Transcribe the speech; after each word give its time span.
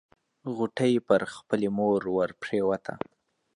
غوټۍ 0.55 0.93
پر 1.07 1.21
خپلې 1.35 1.67
مور 1.77 2.01
ورپريوته. 2.15 2.93